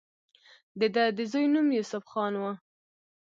[0.79, 2.51] د دۀ د زوي نوم يوسف خان وۀ